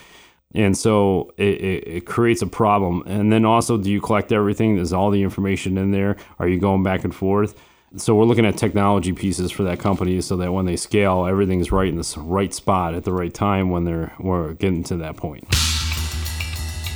And 0.53 0.77
so 0.77 1.33
it, 1.37 1.61
it, 1.61 1.87
it, 1.87 2.05
creates 2.05 2.41
a 2.41 2.47
problem. 2.47 3.03
And 3.05 3.31
then 3.31 3.43
also, 3.43 3.77
do 3.77 3.91
you 3.91 3.99
collect 3.99 4.31
everything? 4.31 4.77
Is 4.77 4.93
all 4.93 5.11
the 5.11 5.21
information 5.21 5.77
in 5.77 5.91
there? 5.91 6.15
Are 6.39 6.47
you 6.47 6.59
going 6.59 6.81
back 6.81 7.03
and 7.03 7.13
forth? 7.13 7.55
So 7.97 8.13
we're 8.13 8.25
looking 8.25 8.45
at 8.45 8.57
technology 8.57 9.13
pieces 9.13 9.51
for 9.51 9.63
that 9.63 9.79
company 9.79 10.19
so 10.19 10.35
that 10.37 10.51
when 10.51 10.65
they 10.65 10.75
scale, 10.75 11.25
everything's 11.25 11.71
right 11.71 11.87
in 11.87 11.95
the 11.95 12.13
right 12.17 12.53
spot 12.53 12.93
at 12.93 13.05
the 13.05 13.13
right 13.13 13.33
time 13.33 13.69
when 13.69 13.85
they're 13.85 14.13
we're 14.19 14.53
getting 14.53 14.83
to 14.85 14.97
that 14.97 15.15
point. 15.15 15.47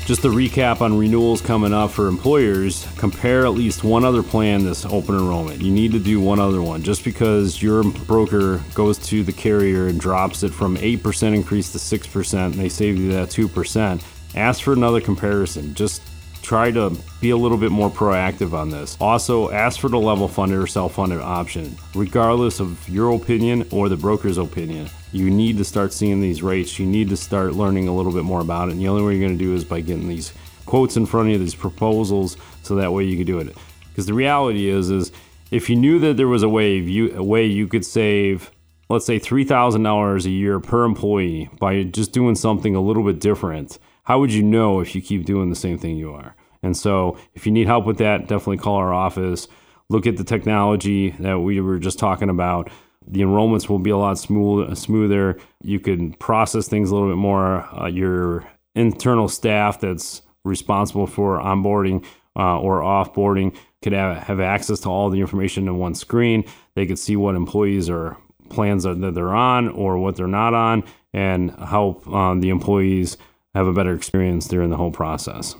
Just 0.06 0.24
to 0.24 0.28
recap 0.28 0.82
on 0.82 0.98
renewals 0.98 1.40
coming 1.40 1.72
up 1.72 1.92
for 1.92 2.08
employers, 2.08 2.86
compare 2.98 3.46
at 3.46 3.54
least 3.54 3.84
one 3.84 4.04
other 4.04 4.24
plan 4.24 4.66
this 4.66 4.86
open 4.86 5.16
enrollment. 5.16 5.62
You 5.62 5.72
need 5.72 5.92
to 5.94 6.00
do 6.00 6.20
one 6.20 6.40
other 6.40 6.62
one. 6.62 6.84
Just 6.84 7.06
because 7.06 7.62
your 7.62 7.84
broker 7.84 8.60
goes 8.74 8.98
to 9.08 9.24
the 9.24 9.32
carrier 9.32 9.88
and 9.88 10.00
drops 10.00 10.44
it 10.44 10.50
from 10.50 10.76
8% 10.78 11.36
increase 11.36 11.72
to 11.72 11.78
6%, 11.78 12.46
and 12.46 12.54
they 12.56 12.70
save 12.70 12.98
you 12.98 13.12
that 13.14 13.30
2%, 13.30 14.04
ask 14.36 14.64
for 14.64 14.74
another 14.74 15.00
comparison. 15.00 15.76
Just 15.76 16.02
try 16.42 16.72
to 16.72 16.96
be 17.22 17.30
a 17.32 17.38
little 17.38 17.58
bit 17.58 17.72
more 17.72 17.90
proactive 17.90 18.54
on 18.54 18.70
this. 18.70 18.98
Also, 19.00 19.50
ask 19.52 19.80
for 19.80 19.90
the 19.90 20.00
level 20.00 20.28
funded 20.28 20.58
or 20.58 20.68
self 20.68 20.96
funded 20.96 21.20
option. 21.20 21.76
Regardless 21.96 22.60
of 22.60 22.88
your 22.88 23.16
opinion 23.16 23.68
or 23.72 23.90
the 23.90 23.98
broker's 23.98 24.38
opinion, 24.38 24.90
you 25.12 25.30
need 25.30 25.58
to 25.58 25.64
start 25.64 25.94
seeing 25.94 26.22
these 26.22 26.42
rates. 26.42 26.80
You 26.80 26.86
need 26.86 27.10
to 27.10 27.18
start 27.18 27.54
learning 27.54 27.88
a 27.88 27.96
little 27.96 28.12
bit 28.12 28.24
more 28.24 28.42
about 28.42 28.70
it. 28.70 28.74
And 28.74 28.82
the 28.82 28.88
only 28.88 29.04
way 29.04 29.14
you're 29.14 29.28
going 29.28 29.38
to 29.38 29.44
do 29.44 29.56
is 29.56 29.64
by 29.64 29.82
getting 29.82 30.08
these 30.08 30.34
quotes 30.66 30.98
in 30.98 31.06
front 31.06 31.28
of 31.28 31.34
you, 31.34 31.40
these 31.40 31.56
proposals, 31.56 32.38
so 32.64 32.76
that 32.76 32.94
way 32.94 33.04
you 33.04 33.18
can 33.18 33.26
do 33.26 33.40
it. 33.40 33.56
Because 33.90 34.06
the 34.06 34.14
reality 34.14 34.70
is, 34.70 34.90
is 34.90 35.12
if 35.52 35.70
you 35.70 35.76
knew 35.76 36.00
that 36.00 36.18
there 36.18 36.28
was 36.28 36.44
a 36.44 36.50
way, 36.50 36.78
you, 36.78 37.16
a 37.16 37.24
way 37.24 37.46
you 37.46 37.68
could 37.68 37.86
save 37.86 38.52
let's 38.90 39.06
say 39.06 39.20
$3,000 39.20 40.26
a 40.26 40.30
year 40.30 40.60
per 40.60 40.84
employee 40.84 41.50
by 41.60 41.84
just 41.84 42.12
doing 42.12 42.36
something 42.36 42.76
a 42.76 42.82
little 42.82 43.04
bit 43.04 43.20
different, 43.20 43.78
how 44.10 44.20
would 44.20 44.34
you 44.34 44.42
know 44.42 44.80
if 44.80 44.96
you 44.96 45.04
keep 45.04 45.24
doing 45.24 45.52
the 45.52 45.56
same 45.56 45.78
thing 45.78 45.96
you 45.96 46.12
are? 46.12 46.36
And 46.64 46.76
so, 46.76 47.16
if 47.36 47.46
you 47.46 47.52
need 47.52 47.68
help 47.68 47.86
with 47.86 48.00
that, 48.00 48.22
definitely 48.22 48.58
call 48.58 48.78
our 48.78 48.92
office. 48.92 49.48
Look 49.88 50.08
at 50.08 50.18
the 50.18 50.24
technology 50.24 51.12
that 51.20 51.42
we 51.42 51.62
were 51.62 51.78
just 51.78 52.00
talking 52.00 52.28
about. 52.28 52.72
The 53.08 53.22
enrollments 53.22 53.70
will 53.70 53.78
be 53.78 53.92
a 53.92 53.98
lot 53.98 54.18
smooth, 54.18 54.76
smoother. 54.76 55.38
You 55.62 55.80
can 55.80 56.14
process 56.14 56.68
things 56.68 56.90
a 56.90 56.96
little 56.96 57.10
bit 57.10 57.18
more. 57.18 57.64
Uh, 57.72 57.86
your 57.86 58.50
internal 58.74 59.30
staff 59.30 59.80
that's 59.80 60.24
responsible 60.44 61.06
for 61.06 61.38
onboarding 61.38 62.04
uh, 62.36 62.60
or 62.60 62.82
offboarding 62.82 63.56
could 63.84 63.94
have, 63.94 64.18
have 64.24 64.40
access 64.40 64.80
to 64.80 64.90
all 64.90 65.12
the 65.12 65.22
information 65.22 65.68
in 65.68 65.78
one 65.78 65.94
screen. 65.94 66.44
They 66.74 66.88
could 66.88 66.98
see 66.98 67.16
what 67.16 67.36
employees 67.36 67.92
are 67.92 68.18
plans 68.50 68.86
that 68.86 69.00
they're 69.14 69.36
on 69.36 69.70
or 69.70 70.00
what 70.00 70.16
they're 70.16 70.26
not 70.26 70.56
on, 70.56 70.84
and 71.14 71.52
help 71.52 72.08
um, 72.08 72.40
the 72.40 72.50
employees 72.50 73.16
have 73.56 73.66
a 73.66 73.74
better 73.74 73.96
experience 73.96 74.48
during 74.48 74.70
the 74.70 74.78
whole 74.78 74.92
process. 74.92 75.56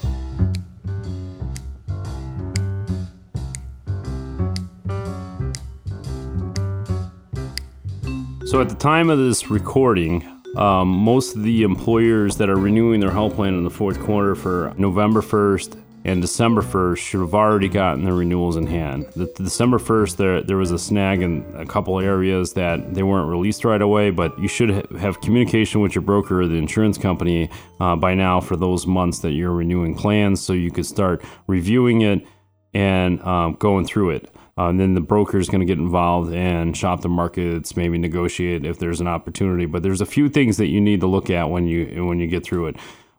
So, 8.46 8.62
at 8.62 8.70
the 8.70 8.76
time 8.78 9.10
of 9.10 9.18
this 9.18 9.50
recording, 9.50 10.24
um, 10.56 10.88
most 10.88 11.36
of 11.36 11.44
the 11.44 11.64
employers 11.64 12.38
that 12.38 12.50
are 12.50 12.56
renewing 12.56 13.00
their 13.00 13.12
health 13.12 13.36
plan 13.36 13.54
in 13.54 13.64
the 13.64 13.70
fourth 13.70 14.00
quarter 14.00 14.36
for 14.36 14.74
November 14.78 15.22
1st 15.22 15.80
and 16.06 16.22
December 16.22 16.62
1st 16.62 16.98
should 16.98 17.20
have 17.20 17.34
already 17.34 17.68
gotten 17.68 18.06
their 18.06 18.14
renewals 18.14 18.56
in 18.56 18.68
hand. 18.68 19.06
The, 19.16 19.26
the 19.36 19.44
December 19.44 19.78
1st, 19.78 20.16
there, 20.16 20.42
there 20.42 20.58
was 20.58 20.72
a 20.72 20.80
snag 20.80 21.22
in 21.22 21.46
a 21.56 21.66
couple 21.66 22.00
areas 22.00 22.54
that 22.54 22.94
they 22.94 23.04
weren't 23.04 23.30
released 23.30 23.66
right 23.66 23.82
away, 23.82 24.10
but 24.10 24.38
you 24.40 24.48
should 24.48 24.70
ha- 24.70 24.98
have 24.98 25.20
communication 25.22 25.82
with 25.82 25.96
your 25.96 26.02
broker 26.02 26.42
or 26.42 26.48
the 26.48 26.56
insurance 26.56 26.98
company 26.98 27.50
uh, 27.80 27.96
by 27.96 28.14
now 28.14 28.40
for 28.40 28.56
those 28.56 28.88
months 28.88 29.20
that 29.20 29.32
you're 29.32 29.52
renewing 29.52 29.94
plans 29.94 30.42
so 30.42 30.54
you 30.54 30.72
could 30.72 30.86
start 30.86 31.24
reviewing 31.48 32.02
it 32.02 32.26
and 32.74 33.22
um, 33.24 33.54
going 33.56 33.86
through 33.86 34.12
it. 34.12 34.34
Uh, 34.58 34.68
and 34.68 34.80
then 34.80 34.94
the 34.94 35.02
broker 35.02 35.38
is 35.38 35.48
going 35.48 35.62
to 35.62 35.66
get 35.66 35.78
involved 35.78 36.34
and 36.34 36.76
shop 36.76 37.02
the 37.02 37.10
markets, 37.10 37.78
maybe 37.78 37.98
negotiate 37.98 38.66
if 38.66 38.78
there's 38.78 39.00
an 39.00 39.08
opportunity. 39.08 39.66
But 39.66 39.84
there's 39.84 40.02
a 40.02 40.06
few 40.06 40.28
things 40.28 40.58
that 40.58 40.68
you 40.68 40.82
need 40.82 41.00
to 41.00 41.08
look 41.08 41.30
at 41.30 41.50
when 41.50 41.66
you 41.66 42.06
when 42.06 42.20
you 42.20 42.28
get 42.28 42.44
through 42.44 42.68
it. 42.68 42.76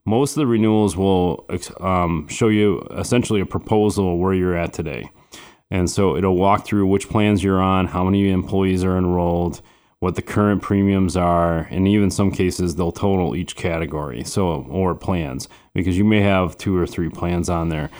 Most 0.07 0.33
of 0.33 0.37
the 0.37 0.47
renewals 0.47 0.97
will 0.97 1.47
um, 1.81 2.27
show 2.29 2.49
you 2.49 2.87
essentially 2.97 3.41
a 3.41 3.47
proposal 3.47 4.19
where 4.19 4.33
you're 4.33 4.57
at 4.57 4.73
today, 4.73 5.11
and 5.71 5.91
so 5.91 6.17
it'll 6.17 6.37
walk 6.37 6.65
through 6.65 6.87
which 6.87 7.09
plans 7.09 7.45
you're 7.45 7.61
on, 7.61 7.87
how 7.87 8.05
many 8.05 8.31
employees 8.31 8.83
are 8.83 8.97
enrolled, 8.97 9.61
what 10.01 10.15
the 10.15 10.23
current 10.23 10.63
premiums 10.63 11.17
are, 11.17 11.69
and 11.71 11.87
even 11.87 12.11
some 12.11 12.31
cases 12.31 12.75
they'll 12.75 12.91
total 12.91 13.37
each 13.37 13.55
category, 13.55 14.25
so 14.25 14.67
or 14.71 14.95
plans 14.95 15.49
because 15.75 15.99
you 15.99 16.05
may 16.05 16.21
have 16.21 16.57
two 16.57 16.77
or 16.77 16.87
three 16.87 17.11
plans 17.11 17.51
on 17.51 17.69
there. 17.69 17.91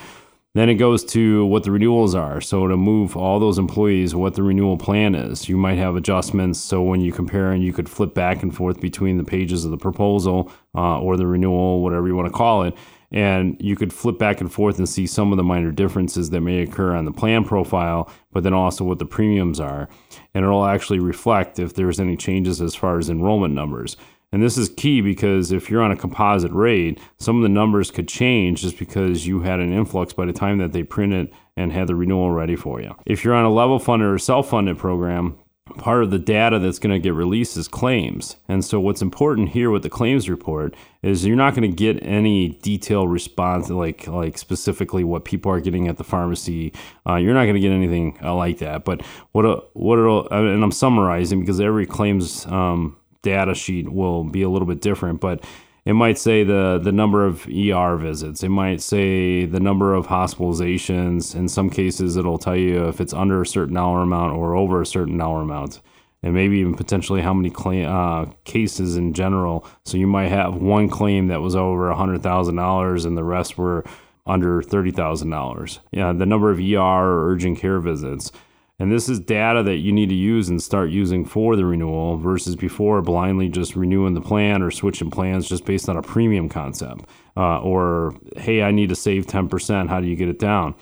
Then 0.55 0.69
it 0.69 0.75
goes 0.75 1.05
to 1.05 1.47
what 1.47 1.63
the 1.63 1.71
renewals 1.71 2.15
are. 2.17 2.41
So 2.41 2.67
to 2.67 2.77
move 2.77 3.17
all 3.17 3.39
those 3.39 3.57
employees, 3.57 4.17
what 4.17 4.35
the 4.35 4.43
renewal 4.43 4.77
plan 4.77 5.15
is. 5.15 5.49
You 5.49 5.57
might 5.57 5.79
have 5.79 5.95
adjustments. 5.95 6.59
So 6.59 6.83
when 6.83 7.01
you 7.01 7.13
compare 7.13 7.53
and 7.53 7.63
you 7.63 7.73
could 7.73 7.89
flip 7.89 8.15
back 8.15 8.43
and 8.43 8.55
forth 8.55 8.81
between 8.81 9.17
the 9.17 9.25
pages 9.25 9.65
of 9.65 9.71
the 9.71 9.77
proposal 9.77 10.51
uh, 10.75 10.99
or 10.99 11.17
the 11.17 11.27
renewal, 11.27 11.83
whatever 11.83 12.09
you 12.09 12.17
want 12.17 12.27
to 12.27 12.37
call 12.37 12.65
it. 12.65 12.75
And 13.13 13.57
you 13.61 13.77
could 13.77 13.93
flip 13.93 14.19
back 14.19 14.41
and 14.41 14.53
forth 14.53 14.79
and 14.79 14.89
see 14.89 15.07
some 15.07 15.33
of 15.33 15.37
the 15.37 15.45
minor 15.45 15.71
differences 15.71 16.31
that 16.31 16.41
may 16.41 16.63
occur 16.63 16.95
on 16.95 17.05
the 17.05 17.13
plan 17.13 17.45
profile, 17.45 18.11
but 18.33 18.43
then 18.45 18.55
also 18.55 18.85
what 18.85 18.99
the 18.99 19.07
premiums 19.07 19.61
are. 19.61 19.89
And 20.35 20.45
it'll 20.45 20.67
actually 20.67 21.01
reflect 21.01 21.59
if 21.59 21.75
there's 21.75 21.99
any 22.01 22.17
changes 22.17 22.61
as 22.61 22.75
far 22.75 22.99
as 22.99 23.09
enrollment 23.09 23.55
numbers. 23.55 23.97
And 24.33 24.43
this 24.43 24.57
is 24.57 24.69
key 24.69 25.01
because 25.01 25.51
if 25.51 25.69
you're 25.69 25.83
on 25.83 25.91
a 25.91 25.97
composite 25.97 26.53
rate, 26.53 27.01
some 27.19 27.37
of 27.37 27.43
the 27.43 27.49
numbers 27.49 27.91
could 27.91 28.07
change 28.07 28.63
just 28.63 28.79
because 28.79 29.27
you 29.27 29.41
had 29.41 29.59
an 29.59 29.73
influx 29.73 30.13
by 30.13 30.25
the 30.25 30.33
time 30.33 30.59
that 30.59 30.73
they 30.73 30.85
printed 30.85 31.33
and 31.57 31.73
had 31.73 31.89
the 31.89 31.97
renewal 31.97 32.31
ready 32.31 32.55
for 32.55 32.81
you. 32.81 32.95
If 33.07 33.25
you're 33.25 33.35
on 33.35 33.45
a 33.45 33.53
level 33.53 33.79
funded 33.79 34.09
or 34.09 34.19
self 34.19 34.51
funded 34.51 34.79
program, 34.79 35.37
part 35.79 36.03
of 36.03 36.11
the 36.11 36.19
data 36.19 36.59
that's 36.59 36.79
going 36.79 36.93
to 36.93 36.99
get 36.99 37.15
released 37.15 37.57
is 37.57 37.69
claims. 37.69 38.37
And 38.49 38.65
so, 38.65 38.81
what's 38.81 39.03
important 39.03 39.51
here 39.51 39.71
with 39.71 39.83
the 39.83 39.91
claims 39.91 40.29
report 40.29 40.77
is 41.03 41.25
you're 41.27 41.37
not 41.37 41.55
going 41.55 41.69
to 41.69 41.77
get 41.77 42.03
any 42.05 42.59
detailed 42.63 43.11
response, 43.11 43.69
like 43.69 44.07
like 44.07 44.39
specifically 44.39 45.05
what 45.05 45.25
people 45.25 45.51
are 45.51 45.61
getting 45.61 45.89
at 45.89 45.97
the 45.97 46.05
pharmacy. 46.05 46.73
Uh, 47.07 47.17
you're 47.17 47.35
not 47.35 47.45
going 47.45 47.55
to 47.55 47.61
get 47.61 47.73
anything 47.73 48.19
uh, 48.23 48.35
like 48.35 48.59
that. 48.59 48.85
But 48.85 49.03
what 49.33 49.75
what 49.75 49.99
it'll 49.99 50.29
and 50.29 50.63
I'm 50.63 50.73
summarizing 50.73 51.41
because 51.41 51.61
every 51.61 51.87
claims 51.87 52.47
um, 52.47 52.97
data 53.23 53.55
sheet 53.55 53.93
will 53.93 54.25
be 54.25 54.43
a 54.43 54.49
little 54.49 54.67
bit 54.67 54.81
different, 54.81 55.21
but 55.21 55.45
it 55.85 55.95
might 55.95 56.19
say 56.19 56.45
the 56.45 56.79
the 56.83 56.93
number 56.93 57.25
of 57.25 57.47
ER 57.49 57.97
visits. 57.97 58.43
It 58.43 58.51
might 58.51 58.81
say 58.81 59.47
the 59.47 59.61
number 59.61 59.95
of 59.95 60.07
hospitalizations. 60.07 61.35
In 61.35 61.49
some 61.49 61.71
cases, 61.71 62.17
it'll 62.17 62.39
tell 62.39 62.57
you 62.57 62.89
if 62.89 63.01
it's 63.01 63.15
under 63.15 63.41
a 63.43 63.47
certain 63.47 63.75
dollar 63.75 64.03
amount 64.03 64.35
or 64.35 64.55
over 64.55 64.81
a 64.81 64.87
certain 64.87 65.17
dollar 65.17 65.43
amount, 65.43 65.81
and 66.23 66.35
maybe 66.35 66.59
even 66.59 66.75
potentially 66.75 67.23
how 67.23 67.33
many 67.33 67.51
claim, 67.51 67.89
uh, 67.89 68.27
cases 68.45 68.97
in 68.97 69.15
general. 69.15 69.67
So 69.85 69.97
you 69.97 70.07
might 70.07 70.29
have 70.29 70.57
one 70.57 70.89
claim 70.89 71.29
that 71.29 71.41
was 71.41 71.57
over 71.57 71.93
hundred 71.95 72.23
thousand 72.23 72.57
dollars, 72.57 73.05
and 73.05 73.17
the 73.17 73.25
rest 73.25 73.57
were 73.57 73.85
under 74.27 74.63
thirty 74.63 74.91
thousand 74.91 75.31
dollars. 75.31 75.81
Yeah, 75.93 76.13
the 76.13 76.27
number 76.27 76.51
of 76.51 76.59
ER 76.59 76.79
or 76.79 77.31
urgent 77.31 77.59
care 77.59 77.81
visits. 77.81 78.33
And 78.81 78.91
this 78.91 79.11
is 79.11 79.21
data 79.21 79.63
that 79.65 79.77
you 79.77 79.93
need 79.93 80.09
to 80.09 80.15
use 80.15 80.49
and 80.49 80.61
start 80.61 80.89
using 80.89 81.27
for 81.27 81.55
the 81.55 81.67
renewal 81.67 82.17
versus 82.17 82.57
before 82.57 83.03
blindly 83.03 83.51
just 83.51 83.77
renewing 83.77 84.15
the 84.15 84.23
plan 84.23 84.63
or 84.63 84.71
switching 84.71 85.11
plans 85.11 85.47
just 85.47 85.67
based 85.67 85.91
on 85.91 85.99
a 85.99 86.03
premium 86.03 86.49
concept. 86.49 87.05
Uh, 87.37 87.61
or, 87.61 88.15
hey, 88.39 88.63
I 88.63 88.71
need 88.71 88.89
to 88.89 88.97
save 88.97 89.27
10%. 89.27 89.91
How 89.91 90.01
do 90.01 90.07
you 90.07 90.17
get 90.17 90.31
it 90.31 90.39
down? 90.39 90.75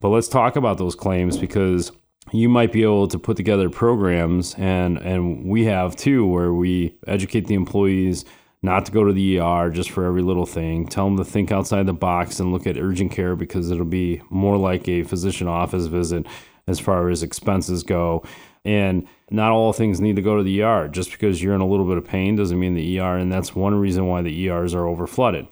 But 0.00 0.10
let's 0.10 0.28
talk 0.28 0.54
about 0.54 0.78
those 0.78 0.94
claims 0.94 1.36
because 1.36 1.90
you 2.30 2.48
might 2.48 2.70
be 2.70 2.84
able 2.84 3.08
to 3.08 3.18
put 3.18 3.36
together 3.36 3.68
programs, 3.68 4.54
and, 4.54 4.98
and 4.98 5.44
we 5.44 5.64
have 5.64 5.96
too, 5.96 6.24
where 6.24 6.54
we 6.54 6.96
educate 7.08 7.48
the 7.48 7.54
employees 7.54 8.24
not 8.62 8.86
to 8.86 8.92
go 8.92 9.04
to 9.04 9.12
the 9.12 9.40
ER 9.40 9.70
just 9.70 9.90
for 9.90 10.04
every 10.04 10.22
little 10.22 10.46
thing. 10.46 10.86
Tell 10.86 11.06
them 11.06 11.16
to 11.16 11.24
think 11.24 11.50
outside 11.50 11.86
the 11.86 11.94
box 11.94 12.38
and 12.38 12.52
look 12.52 12.66
at 12.66 12.76
urgent 12.78 13.10
care 13.10 13.34
because 13.34 13.70
it'll 13.72 13.84
be 13.84 14.22
more 14.30 14.56
like 14.56 14.86
a 14.86 15.02
physician 15.02 15.48
office 15.48 15.86
visit 15.86 16.26
as 16.70 16.80
far 16.80 17.10
as 17.10 17.22
expenses 17.22 17.82
go. 17.82 18.24
And 18.64 19.06
not 19.30 19.52
all 19.52 19.72
things 19.72 20.00
need 20.00 20.16
to 20.16 20.22
go 20.22 20.36
to 20.36 20.42
the 20.42 20.62
ER. 20.62 20.88
Just 20.88 21.10
because 21.10 21.42
you're 21.42 21.54
in 21.54 21.60
a 21.60 21.66
little 21.66 21.86
bit 21.86 21.98
of 21.98 22.06
pain 22.06 22.36
doesn't 22.36 22.58
mean 22.58 22.74
the 22.74 23.00
ER, 23.00 23.16
and 23.16 23.32
that's 23.32 23.54
one 23.54 23.74
reason 23.74 24.06
why 24.06 24.22
the 24.22 24.48
ERs 24.48 24.74
are 24.74 24.84
overflooded. 24.84 25.48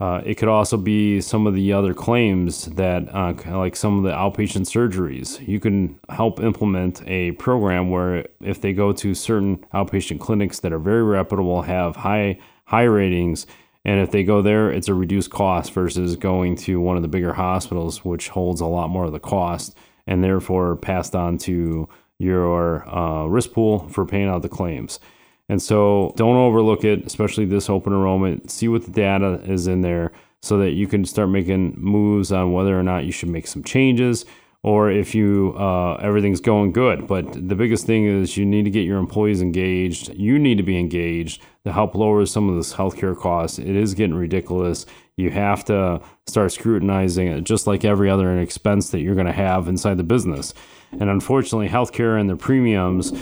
Uh, 0.00 0.22
it 0.24 0.36
could 0.36 0.48
also 0.48 0.76
be 0.76 1.20
some 1.20 1.46
of 1.46 1.54
the 1.54 1.72
other 1.72 1.92
claims 1.92 2.66
that, 2.66 3.12
uh, 3.12 3.34
like 3.58 3.74
some 3.74 3.98
of 3.98 4.04
the 4.04 4.12
outpatient 4.12 4.64
surgeries. 4.64 5.46
You 5.46 5.58
can 5.58 5.98
help 6.08 6.38
implement 6.38 7.02
a 7.06 7.32
program 7.32 7.90
where 7.90 8.26
if 8.40 8.60
they 8.60 8.72
go 8.72 8.92
to 8.92 9.14
certain 9.14 9.58
outpatient 9.74 10.20
clinics 10.20 10.60
that 10.60 10.72
are 10.72 10.78
very 10.78 11.02
reputable, 11.02 11.62
have 11.62 11.96
high 11.96 12.38
high 12.66 12.84
ratings, 12.84 13.46
and 13.84 14.00
if 14.00 14.10
they 14.12 14.22
go 14.22 14.40
there, 14.40 14.70
it's 14.70 14.88
a 14.88 14.94
reduced 14.94 15.30
cost 15.30 15.72
versus 15.72 16.14
going 16.14 16.54
to 16.56 16.80
one 16.80 16.96
of 16.96 17.02
the 17.02 17.08
bigger 17.08 17.32
hospitals, 17.32 18.04
which 18.04 18.28
holds 18.28 18.60
a 18.60 18.66
lot 18.66 18.90
more 18.90 19.06
of 19.06 19.12
the 19.12 19.18
cost 19.18 19.76
and 20.08 20.24
therefore 20.24 20.74
passed 20.74 21.14
on 21.14 21.38
to 21.38 21.88
your 22.18 22.88
uh, 22.88 23.26
risk 23.26 23.52
pool 23.52 23.88
for 23.90 24.04
paying 24.04 24.28
out 24.28 24.42
the 24.42 24.48
claims. 24.48 24.98
And 25.48 25.62
so 25.62 26.12
don't 26.16 26.36
overlook 26.36 26.82
it, 26.82 27.06
especially 27.06 27.44
this 27.44 27.70
open 27.70 27.92
enrollment. 27.92 28.50
See 28.50 28.68
what 28.68 28.84
the 28.84 28.90
data 28.90 29.40
is 29.44 29.66
in 29.66 29.82
there 29.82 30.10
so 30.42 30.58
that 30.58 30.72
you 30.72 30.86
can 30.86 31.04
start 31.04 31.28
making 31.28 31.74
moves 31.76 32.32
on 32.32 32.52
whether 32.52 32.78
or 32.78 32.82
not 32.82 33.04
you 33.04 33.12
should 33.12 33.28
make 33.28 33.46
some 33.46 33.62
changes 33.62 34.24
or 34.62 34.90
if 34.90 35.14
you 35.14 35.54
uh, 35.56 35.94
everything's 35.96 36.40
going 36.40 36.72
good. 36.72 37.06
But 37.06 37.32
the 37.48 37.54
biggest 37.54 37.86
thing 37.86 38.06
is 38.06 38.36
you 38.36 38.44
need 38.44 38.64
to 38.64 38.70
get 38.70 38.84
your 38.84 38.98
employees 38.98 39.40
engaged. 39.40 40.12
You 40.14 40.38
need 40.38 40.56
to 40.56 40.64
be 40.64 40.78
engaged 40.78 41.42
to 41.64 41.72
help 41.72 41.94
lower 41.94 42.26
some 42.26 42.48
of 42.48 42.56
this 42.56 42.74
healthcare 42.74 43.16
costs. 43.16 43.58
It 43.58 43.76
is 43.76 43.94
getting 43.94 44.16
ridiculous. 44.16 44.86
You 45.18 45.30
have 45.30 45.64
to 45.64 46.00
start 46.28 46.52
scrutinizing 46.52 47.26
it, 47.26 47.42
just 47.42 47.66
like 47.66 47.84
every 47.84 48.08
other 48.08 48.38
expense 48.38 48.90
that 48.90 49.00
you're 49.00 49.16
going 49.16 49.26
to 49.26 49.32
have 49.32 49.66
inside 49.66 49.96
the 49.96 50.04
business. 50.04 50.54
And 50.92 51.10
unfortunately, 51.10 51.68
healthcare 51.68 52.20
and 52.20 52.30
the 52.30 52.36
premiums 52.36 53.12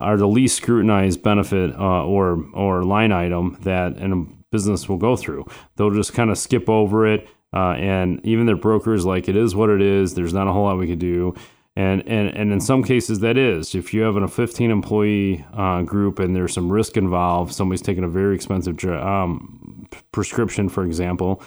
are 0.00 0.16
the 0.16 0.26
least 0.26 0.56
scrutinized 0.56 1.22
benefit 1.22 1.74
uh, 1.78 2.04
or 2.06 2.42
or 2.54 2.84
line 2.84 3.12
item 3.12 3.58
that 3.62 3.98
a 3.98 4.26
business 4.50 4.88
will 4.88 4.96
go 4.96 5.14
through. 5.14 5.44
They'll 5.76 5.90
just 5.90 6.14
kind 6.14 6.30
of 6.30 6.38
skip 6.38 6.70
over 6.70 7.06
it 7.06 7.28
uh, 7.52 7.72
and 7.72 8.24
even 8.24 8.46
their 8.46 8.56
brokers 8.56 9.04
like 9.04 9.28
it 9.28 9.36
is 9.36 9.54
what 9.54 9.68
it 9.68 9.82
is. 9.82 10.14
There's 10.14 10.32
not 10.32 10.48
a 10.48 10.52
whole 10.52 10.64
lot 10.64 10.78
we 10.78 10.86
could 10.86 10.98
do. 10.98 11.34
And, 11.74 12.06
and, 12.06 12.28
and 12.36 12.52
in 12.52 12.60
some 12.60 12.82
cases 12.84 13.20
that 13.20 13.38
is 13.38 13.74
if 13.74 13.94
you 13.94 14.02
have 14.02 14.16
a 14.16 14.28
15 14.28 14.70
employee 14.70 15.46
uh, 15.54 15.80
group 15.80 16.18
and 16.18 16.36
there's 16.36 16.52
some 16.52 16.70
risk 16.70 16.98
involved 16.98 17.54
somebody's 17.54 17.80
taking 17.80 18.04
a 18.04 18.08
very 18.08 18.34
expensive 18.34 18.84
um, 18.84 19.88
prescription 20.12 20.68
for 20.68 20.84
example 20.84 21.42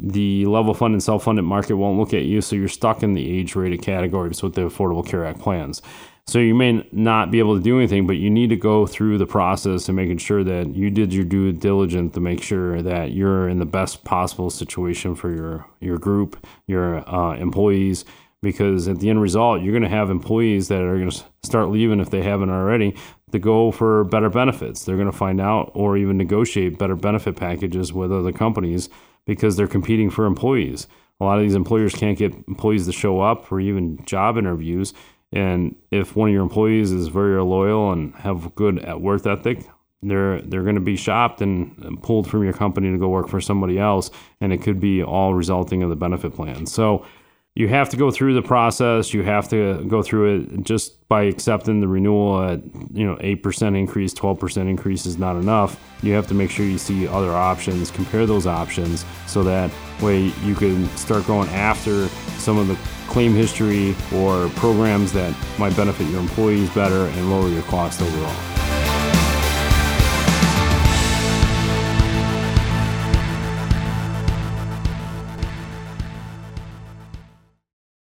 the 0.00 0.44
level 0.46 0.74
funded 0.74 1.00
self-funded 1.00 1.44
market 1.44 1.76
won't 1.76 1.96
look 1.96 2.12
at 2.12 2.24
you 2.24 2.40
so 2.40 2.56
you're 2.56 2.66
stuck 2.66 3.04
in 3.04 3.14
the 3.14 3.30
age 3.30 3.54
rated 3.54 3.80
categories 3.80 4.42
with 4.42 4.54
the 4.54 4.62
affordable 4.62 5.06
care 5.06 5.24
act 5.24 5.38
plans 5.38 5.80
so 6.28 6.38
you 6.40 6.54
may 6.54 6.86
not 6.92 7.30
be 7.30 7.38
able 7.38 7.56
to 7.56 7.62
do 7.62 7.78
anything, 7.78 8.06
but 8.06 8.18
you 8.18 8.28
need 8.28 8.50
to 8.50 8.56
go 8.56 8.86
through 8.86 9.16
the 9.16 9.24
process 9.24 9.88
and 9.88 9.96
making 9.96 10.18
sure 10.18 10.44
that 10.44 10.76
you 10.76 10.90
did 10.90 11.10
your 11.10 11.24
due 11.24 11.52
diligence 11.52 12.12
to 12.12 12.20
make 12.20 12.42
sure 12.42 12.82
that 12.82 13.12
you're 13.12 13.48
in 13.48 13.60
the 13.60 13.64
best 13.64 14.04
possible 14.04 14.50
situation 14.50 15.14
for 15.14 15.34
your 15.34 15.64
your 15.80 15.96
group, 15.96 16.46
your 16.66 17.08
uh, 17.08 17.34
employees. 17.36 18.04
Because 18.40 18.86
at 18.86 19.00
the 19.00 19.10
end 19.10 19.20
result, 19.20 19.62
you're 19.62 19.72
going 19.72 19.82
to 19.82 19.88
have 19.88 20.10
employees 20.10 20.68
that 20.68 20.80
are 20.82 20.96
going 20.96 21.10
to 21.10 21.24
start 21.42 21.70
leaving 21.70 21.98
if 21.98 22.10
they 22.10 22.22
haven't 22.22 22.50
already 22.50 22.94
to 23.32 23.38
go 23.38 23.72
for 23.72 24.04
better 24.04 24.30
benefits. 24.30 24.84
They're 24.84 24.96
going 24.96 25.10
to 25.10 25.16
find 25.16 25.40
out 25.40 25.72
or 25.74 25.96
even 25.96 26.16
negotiate 26.16 26.78
better 26.78 26.94
benefit 26.94 27.36
packages 27.36 27.92
with 27.92 28.12
other 28.12 28.32
companies 28.32 28.88
because 29.26 29.56
they're 29.56 29.66
competing 29.66 30.08
for 30.08 30.24
employees. 30.24 30.86
A 31.20 31.24
lot 31.24 31.38
of 31.38 31.44
these 31.44 31.56
employers 31.56 31.94
can't 31.94 32.16
get 32.16 32.32
employees 32.46 32.86
to 32.86 32.92
show 32.92 33.20
up 33.20 33.44
for 33.44 33.58
even 33.58 34.04
job 34.06 34.38
interviews 34.38 34.94
and 35.32 35.76
if 35.90 36.16
one 36.16 36.28
of 36.28 36.32
your 36.32 36.42
employees 36.42 36.90
is 36.90 37.08
very 37.08 37.40
loyal 37.42 37.92
and 37.92 38.14
have 38.16 38.54
good 38.54 38.78
at 38.78 39.00
work 39.00 39.26
ethic, 39.26 39.66
they're 40.02 40.40
they're 40.42 40.62
going 40.62 40.76
to 40.76 40.80
be 40.80 40.96
shopped 40.96 41.42
and 41.42 42.00
pulled 42.02 42.30
from 42.30 42.44
your 42.44 42.52
company 42.52 42.90
to 42.90 42.98
go 42.98 43.08
work 43.08 43.28
for 43.28 43.40
somebody 43.40 43.78
else, 43.78 44.10
and 44.40 44.52
it 44.52 44.62
could 44.62 44.80
be 44.80 45.02
all 45.02 45.34
resulting 45.34 45.82
in 45.82 45.90
the 45.90 45.96
benefit 45.96 46.34
plan. 46.34 46.66
So 46.66 47.04
you 47.58 47.66
have 47.66 47.88
to 47.88 47.96
go 47.96 48.12
through 48.12 48.34
the 48.34 48.42
process. 48.42 49.12
You 49.12 49.24
have 49.24 49.48
to 49.48 49.84
go 49.88 50.00
through 50.00 50.36
it 50.36 50.62
just 50.62 51.08
by 51.08 51.24
accepting 51.24 51.80
the 51.80 51.88
renewal 51.88 52.40
at 52.40 52.60
you 52.92 53.04
know 53.04 53.18
eight 53.20 53.42
percent 53.42 53.74
increase, 53.74 54.14
twelve 54.14 54.38
percent 54.38 54.68
increase 54.68 55.06
is 55.06 55.18
not 55.18 55.34
enough. 55.34 55.76
You 56.00 56.12
have 56.12 56.28
to 56.28 56.34
make 56.34 56.52
sure 56.52 56.64
you 56.64 56.78
see 56.78 57.08
other 57.08 57.32
options, 57.32 57.90
compare 57.90 58.26
those 58.26 58.46
options, 58.46 59.04
so 59.26 59.42
that 59.42 59.72
way 60.00 60.32
you 60.44 60.54
can 60.54 60.88
start 60.96 61.26
going 61.26 61.48
after 61.48 62.06
some 62.38 62.58
of 62.58 62.68
the 62.68 62.78
claim 63.08 63.34
history 63.34 63.96
or 64.14 64.48
programs 64.50 65.12
that 65.14 65.34
might 65.58 65.76
benefit 65.76 66.06
your 66.10 66.20
employees 66.20 66.70
better 66.70 67.06
and 67.06 67.28
lower 67.28 67.48
your 67.48 67.62
cost 67.62 68.00
overall. 68.00 68.57